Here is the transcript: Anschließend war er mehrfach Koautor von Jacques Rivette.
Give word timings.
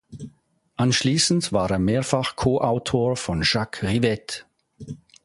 Anschließend 0.77 1.53
war 1.53 1.69
er 1.69 1.77
mehrfach 1.77 2.35
Koautor 2.35 3.15
von 3.15 3.43
Jacques 3.43 3.83
Rivette. 3.83 4.45